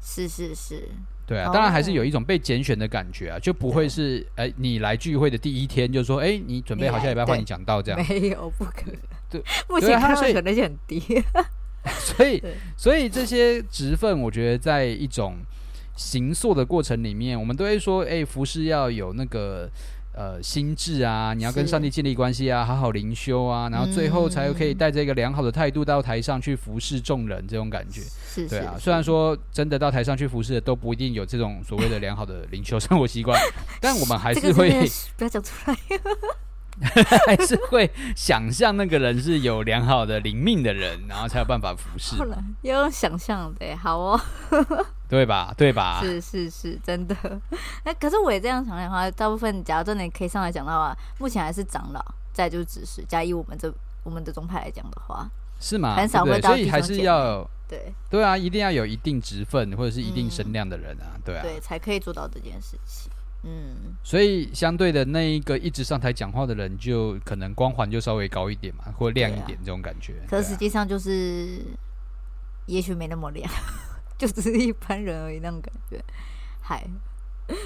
[0.03, 0.89] 是是是，
[1.25, 8.95] 对啊，当然还是有一种被拣选的感觉啊，就不会是哎，你来聚会的第一天就说哎，你准备好下礼拜换你讲道这样，没有不可能，
[9.29, 11.01] 对，目前看到可能性很低，
[11.99, 12.43] 所以
[12.75, 15.37] 所以这些职分，我觉得在一种
[15.95, 19.69] 行塑的过程里面，我们都会说，哎，服饰要有那个。
[20.13, 28.75] 呃，心智啊，你要跟上帝建立关系啊，好好灵修啊，然后最后才可以带着一个良好的态度到台上去服侍众人，这种感觉，是，对啊。
[28.79, 33.39] 虽然说真的到台上去服侍的都不一定有这种所谓的良好的灵修生活习惯，
[33.79, 34.69] 但我们还是会
[35.17, 35.77] 不要讲出来。
[37.27, 42.15] 还是会想象那个人是有良好的灵命的人，然后才有办法服侍。
[42.61, 44.19] 有用想象的，好哦，
[45.11, 45.53] 对吧？
[45.57, 45.99] 对吧？
[46.01, 47.15] 是是是，真的。
[47.83, 53.03] 那可是我也这样想的话，大部分假如真的可以上来讲的话，目前还是长老再就是指示。
[53.05, 53.71] 假以我们这
[54.03, 55.95] 我们的宗派来讲的话，是吗？
[55.97, 63.11] 很少会到，所以还是要对对啊，一定要有一定职分或者是一定声量的人啊，对啊，对，才可以做到这件事情。
[63.43, 70.13] 嗯，所以相对的那一个一直上台讲话的人，就可能光环就稍微高一点嘛，或亮一点这种感觉。
[70.25, 71.59] 啊、可实际上就是，
[72.67, 73.51] 也许没那么亮，
[74.21, 75.99] 就只是一般人而已那种感觉。
[76.61, 76.85] 嗨，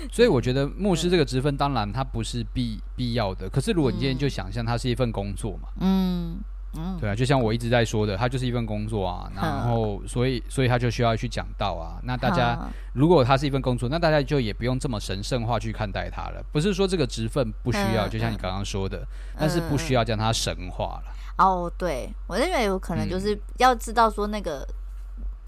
[0.10, 3.50] 所以我觉得牧师这个职分，当然它不是必必要的。
[3.50, 6.40] 可是如果你今天就想象它是一份工作嘛，嗯。
[6.78, 12.02] 嗯，对啊，就像我一直在说的，他就是一份工作啊，然后所以所以他就需要去讲道啊。
[12.04, 16.44] 那大家如果他是一份工作，那大家就也不用这么神圣化去看待他了。
[16.52, 19.08] 不是说这个职分不需要，就像你刚刚说的，
[19.40, 21.14] 但是不需要将它神化了。
[21.38, 24.68] 哦，对，我认为有可能就是要知道说那个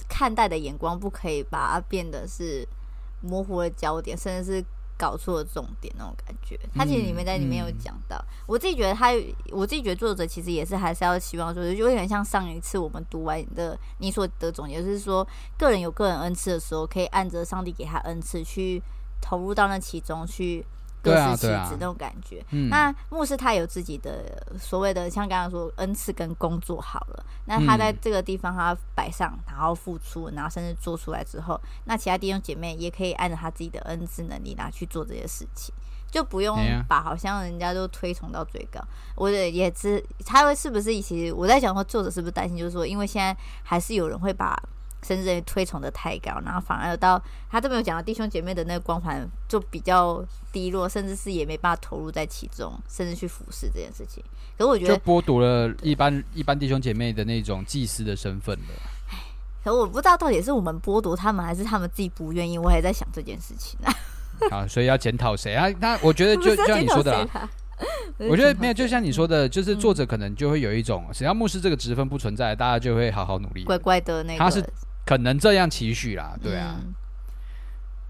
[0.08, 2.68] 看待的眼光不可以把它变得是
[3.22, 4.66] 模糊的焦点，甚至是。
[5.00, 9.12] 搞错了重点那种感觉，他其实里面在里面有讲到，嗯嗯、我自己觉得他，
[9.52, 15.24] 我自己觉得作者其实也是还是要希望说，就有点像上一次我们读完的你所得总结，就是说
[15.56, 18.82] 个人有个人恩赐的时候，可以按着上帝给他恩赐去
[19.22, 20.66] 投入到那其中去。
[21.08, 22.44] 各司其职那种感觉。
[22.52, 27.26] 嗯、那牧师他有自己的所谓的，像刚刚说恩赐跟工作好了。
[27.46, 35.74] 那他在这个地方他摆上，然后付出，然后甚至做出来之后，那其他弟兄姐妹也可以按照他自己的恩赐能力拿去做这些事情，
[36.12, 38.80] 就不用把好像人家都推崇到最高。
[39.16, 41.02] 我也知他会是不是？
[41.02, 44.62] 其实我在想说，作者是不是担心，就是说，因为现在还是有人会把。
[45.08, 54.22] 甚至推崇的太高，然后反而到他都没有讲到弟兄姐妹的那个光环就比较低落，甚至是也没办法投入在其中，甚至去服侍这件事情。
[54.58, 58.66] 可是我觉得就剥夺了一般一般弟兄姐妹的那种祭司的身份了。
[59.64, 62.58] 可我不知道到底是我们剥夺他们，还是他们自己不愿意。
[62.58, 63.90] 我还在想这件事情呢。
[64.52, 65.68] 好，所以要检讨谁啊？
[65.80, 67.50] 那我觉得就就像你说的啦，
[68.18, 73.64] 我觉得没有，就像你说的，就是作者可能就会有一种，只要牧师这个职分不存在，大家就会好好努力。
[73.64, 74.64] 乖乖的那个，他是。
[75.08, 76.94] 可能这样期许啦，对啊，嗯、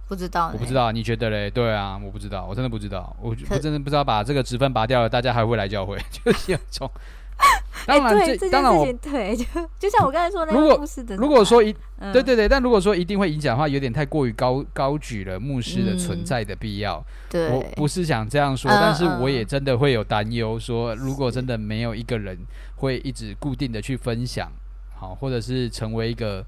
[0.08, 1.50] 不知道，我不知道，你觉得嘞？
[1.50, 6.90] 对啊，我不知道，我真的不知道，我我真的不知道把这个职分拔掉了，大家还会来教会， 就是有种。
[7.86, 9.46] 当然，欸、这当然我对， 就
[9.78, 16.98] 就像我刚才说那个牧师的，如果说一，嗯、对对对，但如果说一定会影响的话，有点太过于高高举了牧师的存在的必要。
[16.98, 22.36] 嗯、对，我不是想这样说，但是我也真的会有担忧，说如果真的没有一个人
[22.78, 24.52] 会一直固定的去分享，
[24.96, 26.44] 好，或者是成为一个。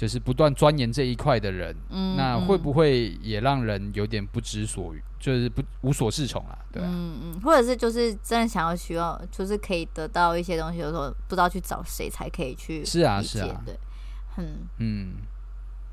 [0.00, 6.58] 就是不断钻研这一块的人，嗯，那会不会也让人有点不知所云，就是不无所适从啊？
[6.72, 12.82] 对啊，嗯嗯，或者是就是真的想要需要，就是可以得到一些东西有时候，不知道去找谁才可以去。
[12.82, 13.78] 是啊，是啊，对，
[14.38, 15.12] 嗯嗯，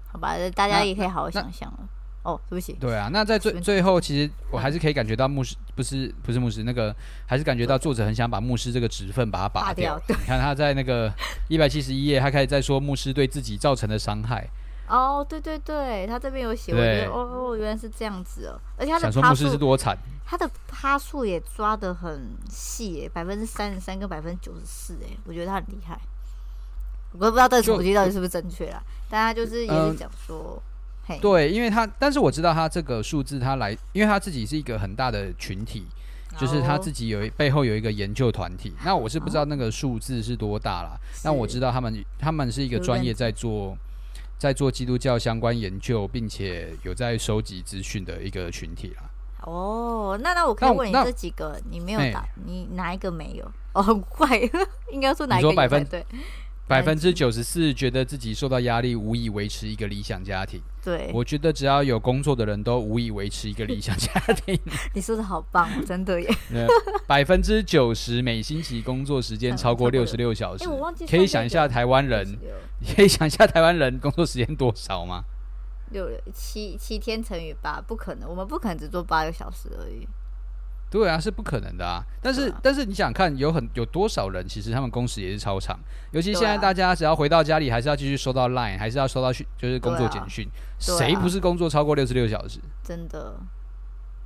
[0.09, 1.79] 好吧，大家也可以好好想想了。
[2.27, 2.73] 哦，对不起。
[2.73, 6.93] 对啊，那在最最后，其实我还是可以感觉到牧师不是不是牧师那个，
[7.25, 9.97] 还是感觉到作者很想把牧师这个职分把它拔掉。
[10.09, 11.09] 你看他在那个
[11.47, 14.45] 一百七十一页，他开始在说牧师对自己造成的伤害。
[14.89, 18.59] 哦，对对对，他这边有写，我觉得哦哦，原来是这样子哦。
[18.77, 25.97] 而且他的想说牧师是多惨，他的趴数也抓得很细，百分之三十三跟百分之九十四，哎，我觉得他很厉害。
[27.13, 30.61] 我都不知道这个统计到底是不是正确啦，但他就是也是讲说。
[31.21, 35.85] 对，因为他，但是我知道他这个数字，他来，因为他自己是一个很大的群体，
[36.37, 38.73] 就是他自己有背后有一个研究团体。
[38.83, 43.77] 那我是不知道那个数字是多大啦，但我知道他们他们是一个专业在做
[44.37, 49.03] 在做基督教相关研究，并且有在收集资讯的一个群体啦。
[49.43, 53.49] 哦，那那我可以问你这几个，你没有答，你哪一个没有？
[53.73, 54.27] 哦，很怪，
[54.91, 56.05] 应该说哪一个百分对？
[56.67, 60.61] 百分之九十四觉得自己受到压力，无以维持一个理想家庭。
[60.83, 64.59] 对，我觉得只要有工作的人都无以维持一个理想家庭。
[64.93, 66.29] 你说的好棒，真的耶！
[67.07, 70.65] 百分之九十每星期工作时间超过六十六小时，
[71.09, 72.37] 可以想一下台湾人，
[72.95, 75.23] 可以想一下台湾人工作时间多少吗？
[75.91, 80.05] 六七七天乘以八，不可能，我们不可能只做八个小时而已。
[80.89, 82.01] 对啊，是不可能的啊！
[82.21, 85.77] 但是，啊、但是你想看，有很有多少人，其实他们工时也是超长。
[86.11, 90.47] 尤其现在大家只要回到家里，还是要继续收到 Line，还是要收到讯，就是工作简讯。
[90.79, 92.59] 谁、啊、不是工作超过六十六小时？
[92.83, 93.35] 真的，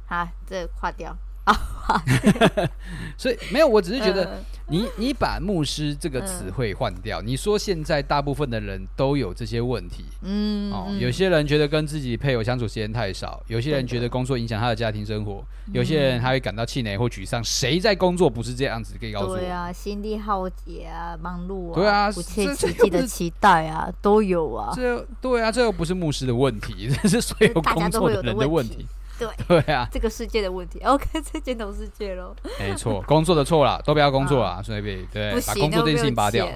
[0.06, 1.18] 好，这划掉。
[3.18, 17.44] 所以没有，我只是觉得你你把牧师这个词汇换掉，你说现在大部分的人都有这些问题，嗯，哦，有些人觉得跟自己配偶相处时间太少，有些人觉得工作影响他的家庭生活，有些人还会感到气馁或沮丧。
[17.44, 18.96] 谁在工作不是这样子？
[18.98, 19.38] 可以告诉我？
[19.38, 24.72] 对啊，心力耗竭啊，忙碌啊，对啊，不切实际的期待啊，都有啊。
[24.74, 28.88] 这对啊，这又不是牧师的问题，这是所有工作的人的问题。
[29.22, 32.36] 对 对啊，这个世界的问题，OK， 这检讨世界喽。
[32.60, 34.82] 没错，工作的错了， 都不要工作了，所以
[35.12, 36.48] 对，把工作这件事情拔掉。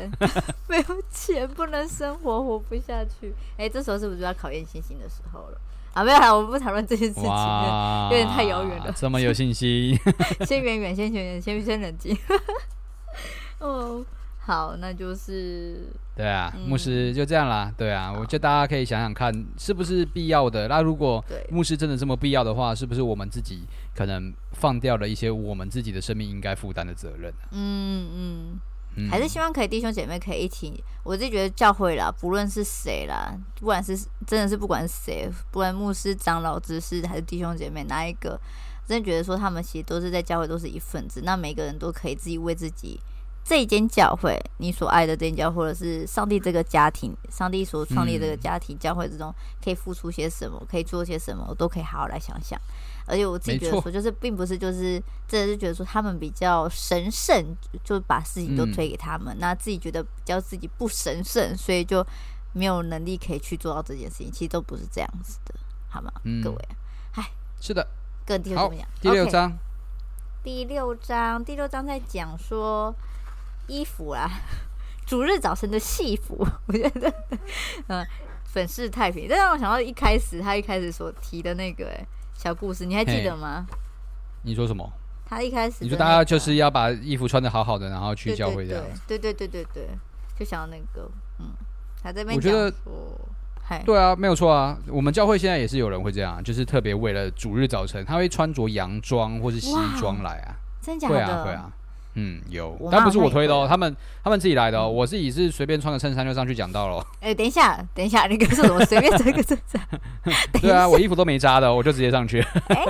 [0.67, 3.33] 没有钱不能生活，活不下去。
[3.57, 5.57] 哎，这时候是不是就要考验信心的时候了？
[5.93, 8.91] 啊，没有啦，我们不讨论这件事情，有点太遥远了。
[8.95, 9.97] 这么有信心？
[10.45, 12.17] 先远远，先远远，先先冷静。
[13.59, 14.03] 哦。
[14.45, 17.73] 好，那就是对啊，嗯、牧师就这样啦。
[17.75, 20.67] 对啊，我觉得大家可以想想看，是不是必要的？
[20.67, 23.63] 那如果牧师真的这么必要的话，是不是我们自己
[23.95, 28.59] 可能放掉了一些我们自己的生命应该负担的责任、啊、嗯嗯，
[28.97, 30.83] 嗯还是希望可以弟兄姐妹可以一起。
[31.03, 38.39] 我自己觉得教会啦，不论是谁啦，不管是真的是不管是谁，不管牧师、长老、执事还是弟兄姐妹，哪一个
[38.85, 42.99] 真的觉得说他们其实都是在教会都是一份子，那每个人都可以自己为自己。
[43.45, 49.31] 这一间教会，你所爱的这间教会，或者是上帝这个家庭，上帝所创立这个家庭、嗯、教会之中，
[49.63, 52.59] 可以付出些什么，可以做些什么，我都可以好好来想想。
[53.05, 62.03] 而且我自己觉得说，就是并不是就是，真的是觉得说他们比较神圣，就把事情都推给他们，嗯、那自己觉得比较自己不神圣，所以就
[62.51, 64.31] 没有能力可以去做到这件事情。
[64.31, 65.53] 其实都不是这样子的，
[65.87, 66.11] 好吗？
[66.23, 66.57] 嗯、各位，
[67.11, 67.29] 嗨，
[67.61, 67.87] 是的，
[68.25, 68.87] 各地怎么样？
[68.99, 69.55] 第六章，okay,
[70.43, 72.91] 第六章，第六章在讲说。
[73.67, 74.29] 衣服啊，
[75.05, 77.13] 主日早晨的戏服， 我觉得，
[77.87, 78.05] 嗯，
[78.45, 79.27] 粉饰太平。
[79.27, 81.91] 这让我想到一开始他一开始所提的那个
[82.33, 83.65] 小故事，你还记得吗？
[84.43, 84.91] 你说什么？
[85.27, 88.83] 他一开始、那个，你说大家就是要把衣服穿的好好的，然后去教会这样。
[89.07, 89.89] 对对对对对对，
[90.37, 91.51] 就想到那个，嗯，
[92.03, 92.71] 他这边我觉得，
[93.63, 94.77] 嗨对啊，没有错啊。
[94.87, 100.53] 我们教会现在也是有人会这样，就是特别为了主日早晨，他会穿着洋装或是西装来啊。
[100.79, 101.15] 真假的？
[101.15, 101.71] 会啊，会啊。
[102.15, 107.05] 嗯，有，但不是我推的哦，他们他们自己来的哦，我自己是随便穿个衬衫就上去讲到了。
[107.19, 108.83] 哎，等一下，等一下，你跟我说什么？
[108.87, 109.81] 随便穿个衬衫？
[110.61, 112.39] 对啊，我衣服都没扎的，我就直接上去。
[112.69, 112.85] 哎，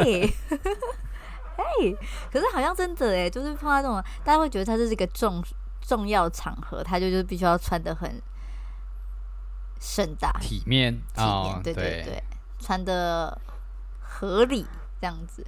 [1.58, 1.95] 哎，
[2.32, 5.43] 可是好像真的哎，就是碰到这种，大家会觉得他这是一个重
[5.82, 8.22] 重要场合，他就就是必须要穿的很
[9.82, 12.24] 盛大、体面、体面，对对对，
[12.60, 13.36] 穿的
[13.99, 14.66] 合理
[15.02, 15.43] 这样子。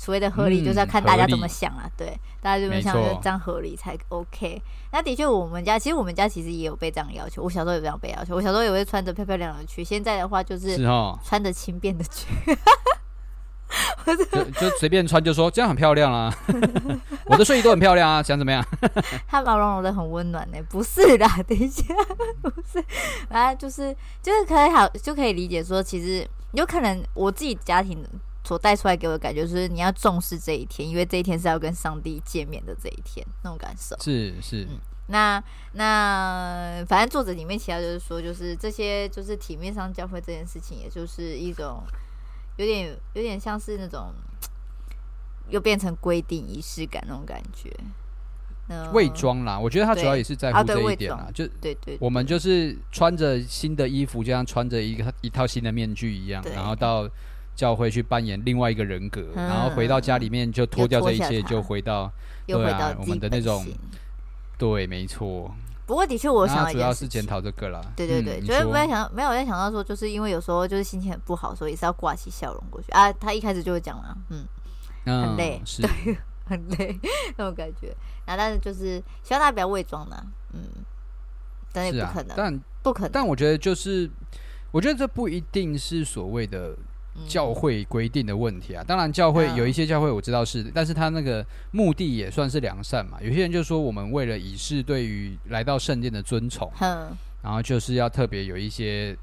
[0.00, 1.82] 所谓的合理，就是要看大家怎么想啊。
[1.84, 4.62] 嗯、对，大家怎么想，就这样合理才 OK。
[4.92, 7.42] 那的确，我们家其实我们家其实也有被这样要求。
[7.42, 9.84] 我小时候也这样被要求，我小时候也会穿着漂漂亮亮的去。
[9.84, 10.78] 现在的话就是
[11.22, 12.26] 穿着轻便的去。
[14.32, 16.34] 就就随便穿，就说这样很漂亮啊！
[17.28, 18.64] 我的睡衣都很漂亮啊，想怎么样？
[19.28, 21.84] 它毛茸茸的很温暖呢，不是啦，等一下，
[22.40, 22.82] 不是，
[23.28, 28.02] 啊，就是就是可以好就可以理解说，其实有可能我自己家庭
[28.50, 34.66] 所带出来给我的感觉，就是你要重视这一天，因为这一天是要跟上帝见面的这一天，那种感受是是。
[34.68, 34.76] 嗯、
[35.06, 35.40] 那
[35.74, 41.84] 那反正作者里面提到就是说，就是这些就是体面上教会这件事情，也就是一种。
[42.56, 44.12] 有点有点像是那种，
[45.48, 47.74] 又变成规定仪式感那种感觉。
[48.92, 51.30] 伪装啦，我觉得他主要也是在乎这一点啦。
[51.32, 57.08] 就对对，我们就是穿着新的衣服，就像穿着一个一套新的面具一样，然后到
[57.54, 62.10] 教会去扮演另外一个人格，然后回到家里面就脱掉这一切，就回到
[62.46, 63.66] 对啊我们的那种。
[64.58, 65.54] 对，没错。
[65.86, 67.80] 不过的确，我想主要是检讨这个啦。
[67.96, 73.10] 对对对，觉得没有想到，没有在想到说，就是因为有时候就是心情很不好，所以是要挂起笑容过去啊。
[73.14, 74.46] 他一开始就会讲了，嗯，
[75.04, 76.96] 很累，对， 很累
[77.36, 77.88] 那种感觉。
[78.26, 80.60] 然后但是就是希望大家不要伪装的，嗯，
[81.72, 83.10] 但也不可能，但不可能。
[83.10, 84.08] 但我觉得就是，
[84.70, 86.76] 我觉得这不一定是所谓的。
[87.26, 93.18] 教会规定的问题啊，当然教会有一些教会我知道是，但是他那个目的也算是良善嘛。
[93.20, 96.70] 有些人就说，我们为了以示对于来到圣殿的尊崇，
[97.42, 99.16] 然后就是要特别有一些，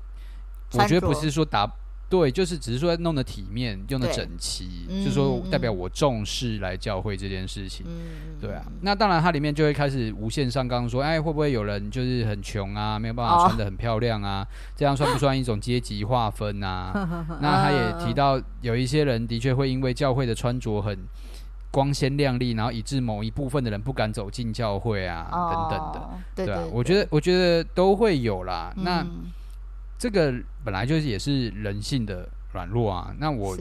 [0.73, 1.69] 我觉得不是说打。
[2.09, 7.85] 对，就是只是说弄得体面，用得整齐，嗯、就是说代表我重视来教会这件事情。
[7.85, 14.41] 嗯、对啊，那当然它里面就会开始无限上纲，说，哎，会不会有人就是很穷啊，没有办法穿得很漂亮啊？
[14.41, 16.93] 哦、这样算不算一种阶级划分啊？
[17.41, 20.97] 那他也提到，有一些人的确会因为教会的穿着很
[21.71, 26.55] 光鲜亮丽，然后以致某一部分的人不敢走进教会啊，哦、等等的。
[26.55, 28.73] 对，啊，我觉得，我觉得都会有啦。
[28.77, 29.05] 嗯、那。
[29.97, 30.33] 这个
[30.63, 33.13] 本来就是也是人性的软弱啊。
[33.19, 33.57] 那我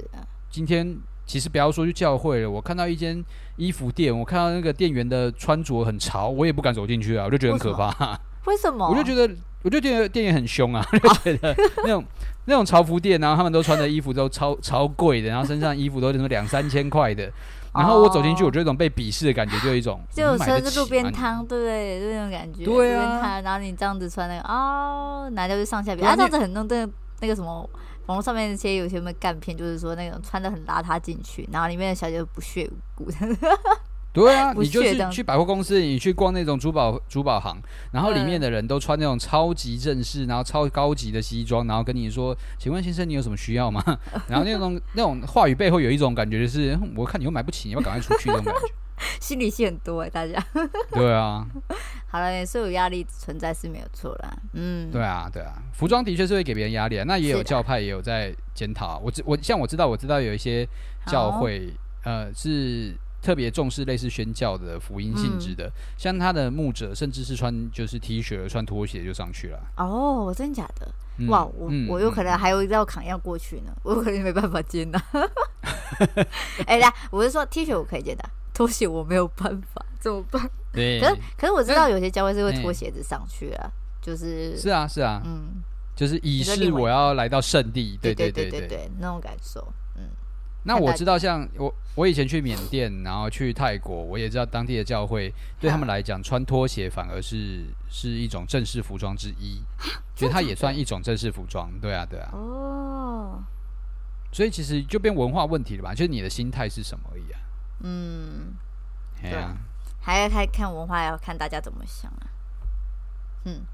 [0.51, 3.23] 今天其实不要说去教会了，我看到一间
[3.57, 8.19] 衣服店，我看到那个店员的穿着很潮，我也不敢走进去啊，我就觉得很可怕。
[8.47, 8.89] 为什么？
[8.89, 12.05] 我就觉得，我就觉得店员很凶啊， 就觉得那种
[12.45, 17.31] 那种潮服店，然后他们都穿的衣服都超超贵的，然后身上衣服都是什么两三千块的。
[17.77, 22.01] 然后我走进去，我就有一种被鄙视的感觉，就有一种就有车是路边摊，对不对？
[22.01, 22.65] 就那种感觉。
[22.65, 23.41] 对啊。
[23.41, 26.09] 然后你这样子穿那个哦，哪就是上下边？
[26.09, 27.69] 啊，这样子很弄那个那个什么
[28.07, 33.11] 网络上面那些有些什么干片，就是说那种穿的很邋遢进去，然后里面的小姐不屑无顾。
[34.17, 37.61] 对啊，你就是去百货公司，你去逛那种珠宝珠宝行，
[37.93, 43.85] 然后里面的人都穿那种超级正式，然后超高级的西装，然后跟你说：“请问先生，你有什么需要吗？”
[44.27, 48.61] 然后那种那种话语背后有一种感觉，就是我看你又买不起，你要赶快出去那种感觉。
[49.21, 50.43] 心理戏很多哎、欸，大家。
[50.93, 51.47] 对啊。
[52.09, 54.35] 好了，也是有压力存在是没有错啦。
[54.55, 54.91] 嗯。
[54.91, 57.05] 对啊，对啊，服装的确是会给别人压力啊。
[57.07, 58.99] 那也有教派也有在检讨。
[59.05, 60.67] 我知我像我知道我知道有一些
[61.07, 61.71] 教会
[62.05, 62.97] 呃是。
[63.27, 69.59] 特别重视类似宣教的福音性质的，嗯、像他的牧者，甚至是穿就是 T 恤、穿拖鞋就上去了。
[69.77, 70.89] 哦，真假的？
[71.19, 75.03] 嗯、哇，我、嗯、我有可能还有一道坎要过去呢，嗯、 我有可能没办法接纳。
[76.67, 80.49] 哎呀，我是说 T 恤我可以接纳，拖鞋我没有办法， 怎么办？
[80.73, 81.01] 对。
[81.01, 83.69] 可是可是我知道有些教会是会脱鞋子上去啊，
[84.01, 85.65] 就是是啊是啊，嗯，
[85.97, 89.67] 就是以示我要来到圣地，对对对，对，对，那种感受。
[90.67, 99.63] 那我知道，像我我以前去缅甸，然后去泰国，我也知道当地的教会对他们来讲，穿拖鞋反而是是一种正式服装之一，
[100.17, 101.71] 觉得它也算一种正式服装。
[101.81, 102.31] 对啊，对啊。
[102.33, 103.45] 哦。
[104.33, 105.95] 所以其实就变文化问题了吧？
[105.95, 107.41] 就是你的心态是什么而已啊。
[107.85, 108.55] 嗯。
[109.23, 109.57] 对啊。
[110.01, 112.27] 还要看看文化，要看大家怎么想啊。
[113.45, 113.65] 嗯。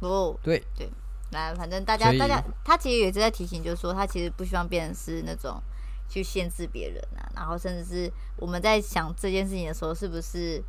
[0.00, 0.38] 哦。
[0.42, 0.90] 对对。
[1.30, 5.60] 来，反正大家大家，他其实也是在提醒，就是说他其实不希望变成是那种。
[6.08, 10.62] 去限制别人啊，然后甚至是我们在想这件事情的时候，是不是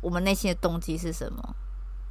[0.00, 1.56] 我们内心的动机是什么？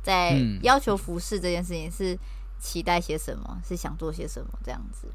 [0.04, 2.18] 在要求服侍这件事情是
[2.60, 3.62] 期待些什么？
[3.66, 4.50] 是想做些什么？
[4.64, 5.08] 这样子，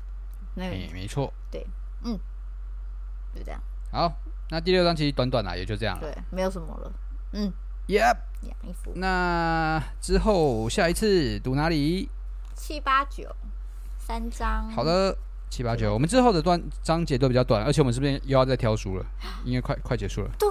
[0.54, 1.66] 那没错，对，
[2.02, 2.18] 嗯，
[3.34, 3.60] 就这样。
[3.90, 4.12] 好，
[4.50, 6.92] 那第六章其实短短啊，也就这样了，对，没有什么了。
[7.32, 7.50] 嗯
[7.88, 8.16] ，Yep，
[8.96, 12.10] 那之后下一次读哪里？
[12.54, 13.34] 七八九
[13.98, 14.68] 三章。
[14.70, 15.16] 好的。
[15.52, 19.04] 七八九，我们之后的段章节都比较短，而且我们这边又要再挑书了，
[19.44, 20.30] 应该快快结束了。
[20.38, 20.48] 对，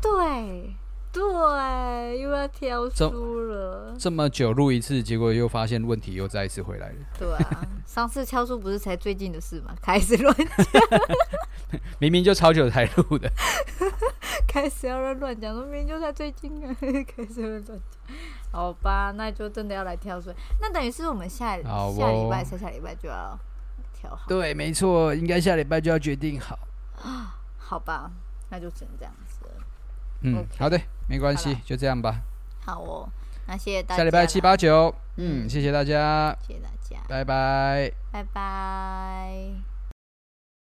[0.00, 0.74] 对，
[1.12, 3.94] 对，又要挑书了。
[3.98, 6.94] 这么久录一次，结果又发现问题又再一次回来了。
[7.18, 9.76] 对啊，上次挑书不是才最近的事吗？
[9.82, 10.48] 开始乱讲。
[12.00, 13.30] 明明就超久才录的，
[14.48, 17.76] 开始要乱讲，说明明就在最近啊， 开始乱讲。
[18.50, 20.34] 好吧，那就真的要来挑水。
[20.58, 23.38] 那等于是我们下好下礼拜、下下礼拜就要
[24.26, 26.58] 对，没错，应该下礼拜就要决定好。
[27.02, 28.10] 啊好吧，
[28.48, 29.64] 那就只能这样子了。
[30.22, 30.58] 嗯，okay.
[30.58, 32.20] 好的，没关系，就这样吧。
[32.64, 33.08] 好哦，
[33.46, 33.98] 那谢谢大家。
[33.98, 39.69] 下礼拜七八九，嗯，谢谢大家，谢谢大家，拜拜，拜拜。